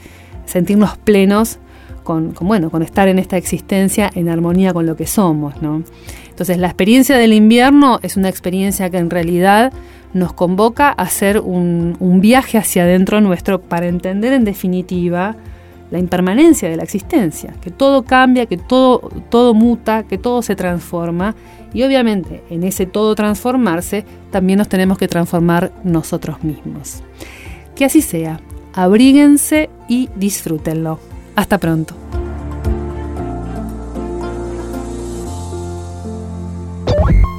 sentirnos 0.44 0.98
plenos 0.98 1.58
con, 2.02 2.34
bueno, 2.40 2.70
con 2.70 2.82
estar 2.82 3.08
en 3.08 3.18
esta 3.18 3.36
existencia 3.36 4.10
en 4.14 4.28
armonía 4.28 4.74
con 4.74 4.84
lo 4.84 4.96
que 4.96 5.06
somos. 5.06 5.62
¿no? 5.62 5.82
Entonces 6.28 6.58
la 6.58 6.66
experiencia 6.66 7.16
del 7.16 7.32
invierno 7.32 7.98
es 8.02 8.16
una 8.16 8.28
experiencia 8.28 8.90
que 8.90 8.98
en 8.98 9.10
realidad 9.10 9.72
nos 10.14 10.32
convoca 10.32 10.88
a 10.88 11.02
hacer 11.02 11.40
un, 11.40 11.96
viaje 12.20 12.56
hacia 12.56 12.84
adentro 12.84 13.20
nuestro 13.20 13.60
para 13.60 13.86
entender 13.86 14.32
en 14.32 14.44
definitiva 14.44 15.36
la 15.90 15.98
impermanencia 15.98 16.70
de 16.70 16.76
la 16.76 16.82
existencia, 16.82 17.54
que 17.60 17.70
todo 17.70 18.04
cambia, 18.04 18.46
que 18.46 18.56
todo, 18.56 19.10
todo 19.28 19.52
muta, 19.52 20.04
que 20.04 20.16
todo 20.16 20.40
se 20.40 20.56
transforma 20.56 21.34
y 21.74 21.82
obviamente 21.82 22.42
en 22.48 22.62
ese 22.62 22.86
todo 22.86 23.14
transformarse 23.14 24.04
también 24.30 24.58
nos 24.58 24.68
tenemos 24.68 24.96
que 24.96 25.08
transformar 25.08 25.72
nosotros 25.84 26.42
mismos. 26.42 27.02
Que 27.74 27.84
así 27.84 28.00
sea, 28.00 28.40
abríguense 28.72 29.68
y 29.88 30.08
disfrútenlo. 30.16 30.98
Hasta 31.36 31.58
pronto. 31.58 31.94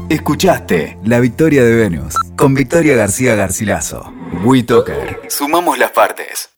Escuchaste 0.10 1.00
La 1.04 1.20
Victoria 1.20 1.64
de 1.64 1.76
Venus 1.76 2.16
con 2.38 2.54
Victoria 2.54 2.96
García 2.96 3.34
Garcilaso. 3.34 4.14
WeToker. 4.44 5.22
Sumamos 5.30 5.80
las 5.80 5.92
partes. 5.92 6.55